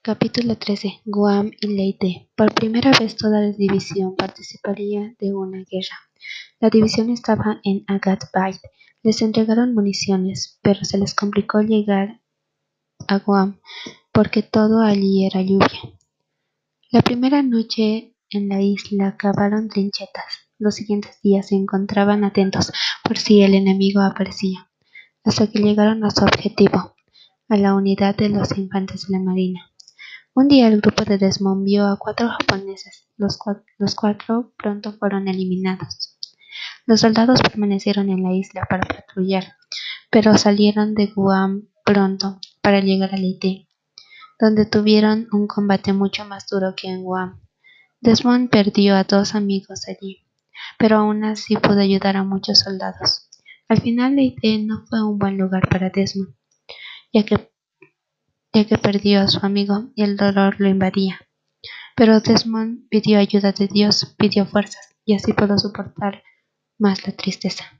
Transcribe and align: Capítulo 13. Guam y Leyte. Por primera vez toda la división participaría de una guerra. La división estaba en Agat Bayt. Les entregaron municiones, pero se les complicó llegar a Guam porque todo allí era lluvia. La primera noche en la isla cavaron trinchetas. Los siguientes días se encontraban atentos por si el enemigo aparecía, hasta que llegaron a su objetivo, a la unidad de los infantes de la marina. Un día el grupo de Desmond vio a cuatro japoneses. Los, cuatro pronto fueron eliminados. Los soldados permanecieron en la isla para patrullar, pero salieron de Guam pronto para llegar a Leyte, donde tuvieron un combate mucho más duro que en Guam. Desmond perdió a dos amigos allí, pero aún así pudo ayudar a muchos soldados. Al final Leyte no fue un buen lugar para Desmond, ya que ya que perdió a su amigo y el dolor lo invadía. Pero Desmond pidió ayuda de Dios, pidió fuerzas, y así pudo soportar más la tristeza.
Capítulo 0.00 0.56
13. 0.56 1.02
Guam 1.04 1.50
y 1.60 1.66
Leyte. 1.66 2.30
Por 2.36 2.54
primera 2.54 2.92
vez 2.98 3.16
toda 3.16 3.40
la 3.40 3.50
división 3.50 4.14
participaría 4.14 5.16
de 5.18 5.34
una 5.34 5.58
guerra. 5.58 5.98
La 6.60 6.70
división 6.70 7.10
estaba 7.10 7.60
en 7.64 7.84
Agat 7.88 8.30
Bayt. 8.32 8.58
Les 9.02 9.20
entregaron 9.22 9.74
municiones, 9.74 10.60
pero 10.62 10.84
se 10.84 10.98
les 10.98 11.14
complicó 11.14 11.60
llegar 11.62 12.20
a 13.08 13.18
Guam 13.18 13.60
porque 14.12 14.42
todo 14.42 14.80
allí 14.82 15.26
era 15.26 15.42
lluvia. 15.42 15.98
La 16.92 17.02
primera 17.02 17.42
noche 17.42 18.14
en 18.30 18.48
la 18.48 18.62
isla 18.62 19.16
cavaron 19.16 19.68
trinchetas. 19.68 20.48
Los 20.58 20.76
siguientes 20.76 21.20
días 21.22 21.48
se 21.48 21.56
encontraban 21.56 22.22
atentos 22.22 22.72
por 23.02 23.18
si 23.18 23.42
el 23.42 23.54
enemigo 23.54 24.00
aparecía, 24.00 24.70
hasta 25.24 25.50
que 25.50 25.58
llegaron 25.58 26.04
a 26.04 26.10
su 26.10 26.24
objetivo, 26.24 26.94
a 27.48 27.56
la 27.56 27.74
unidad 27.74 28.14
de 28.16 28.28
los 28.28 28.56
infantes 28.56 29.08
de 29.08 29.18
la 29.18 29.24
marina. 29.24 29.72
Un 30.34 30.48
día 30.48 30.68
el 30.68 30.80
grupo 30.80 31.04
de 31.04 31.18
Desmond 31.18 31.64
vio 31.64 31.86
a 31.86 31.98
cuatro 31.98 32.28
japoneses. 32.28 33.08
Los, 33.16 33.38
cuatro 33.96 34.52
pronto 34.56 34.92
fueron 34.92 35.26
eliminados. 35.26 36.16
Los 36.86 37.00
soldados 37.00 37.42
permanecieron 37.42 38.08
en 38.08 38.22
la 38.22 38.32
isla 38.32 38.66
para 38.68 38.86
patrullar, 38.86 39.56
pero 40.10 40.38
salieron 40.38 40.94
de 40.94 41.06
Guam 41.06 41.68
pronto 41.84 42.40
para 42.62 42.80
llegar 42.80 43.14
a 43.14 43.16
Leyte, 43.16 43.68
donde 44.38 44.64
tuvieron 44.64 45.26
un 45.32 45.46
combate 45.46 45.92
mucho 45.92 46.24
más 46.24 46.46
duro 46.48 46.74
que 46.76 46.88
en 46.88 47.02
Guam. 47.02 47.40
Desmond 48.00 48.48
perdió 48.48 48.94
a 48.94 49.04
dos 49.04 49.34
amigos 49.34 49.88
allí, 49.88 50.24
pero 50.78 50.98
aún 50.98 51.24
así 51.24 51.56
pudo 51.56 51.80
ayudar 51.80 52.16
a 52.16 52.22
muchos 52.22 52.60
soldados. 52.60 53.28
Al 53.68 53.80
final 53.80 54.14
Leyte 54.14 54.58
no 54.58 54.84
fue 54.88 55.02
un 55.02 55.18
buen 55.18 55.36
lugar 55.36 55.68
para 55.68 55.90
Desmond, 55.90 56.34
ya 57.12 57.24
que 57.24 57.50
ya 58.52 58.64
que 58.64 58.78
perdió 58.78 59.20
a 59.20 59.28
su 59.28 59.44
amigo 59.44 59.90
y 59.94 60.02
el 60.02 60.16
dolor 60.16 60.56
lo 60.58 60.68
invadía. 60.68 61.20
Pero 61.96 62.20
Desmond 62.20 62.88
pidió 62.88 63.18
ayuda 63.18 63.52
de 63.52 63.66
Dios, 63.66 64.14
pidió 64.18 64.46
fuerzas, 64.46 64.96
y 65.04 65.14
así 65.14 65.32
pudo 65.32 65.58
soportar 65.58 66.22
más 66.78 67.06
la 67.06 67.12
tristeza. 67.14 67.77